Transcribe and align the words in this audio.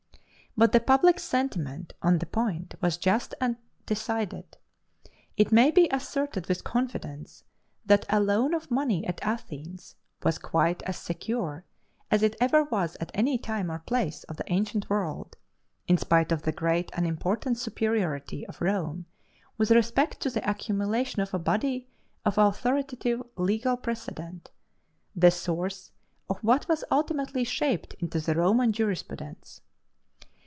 But 0.57 0.73
the 0.73 0.81
public 0.81 1.17
sentiment 1.17 1.93
on 2.01 2.17
the 2.17 2.25
point 2.25 2.75
was 2.81 2.97
just 2.97 3.33
and 3.39 3.55
decided. 3.85 4.57
It 5.37 5.49
may 5.53 5.71
be 5.71 5.87
asserted 5.93 6.47
with 6.49 6.65
confidence 6.65 7.45
that 7.85 8.05
a 8.09 8.19
loan 8.19 8.53
of 8.53 8.69
money 8.69 9.07
at 9.07 9.23
Athens 9.23 9.95
was 10.23 10.37
quite 10.37 10.83
as 10.83 10.97
secure 10.97 11.63
as 12.11 12.21
it 12.21 12.35
ever 12.41 12.65
was 12.65 12.97
at 12.99 13.11
any 13.13 13.37
time 13.37 13.71
or 13.71 13.79
place 13.79 14.25
of 14.25 14.35
the 14.35 14.51
ancient 14.51 14.89
world 14.89 15.37
in 15.87 15.97
spite 15.97 16.33
of 16.33 16.41
the 16.41 16.51
great 16.51 16.91
and 16.97 17.07
important 17.07 17.57
superiority 17.57 18.45
of 18.47 18.59
Rome 18.59 19.05
with 19.57 19.71
respect 19.71 20.19
to 20.19 20.29
the 20.29 20.47
accumulation 20.47 21.21
of 21.21 21.33
a 21.33 21.39
body 21.39 21.87
of 22.25 22.37
authoritative 22.37 23.23
legal 23.37 23.77
precedent, 23.77 24.51
the 25.15 25.31
source 25.31 25.91
of 26.29 26.39
what 26.39 26.67
was 26.67 26.83
ultimately 26.91 27.45
shaped 27.45 27.93
into 27.99 28.19
the 28.19 28.35
Roman 28.35 28.73
jurisprudence. 28.73 29.61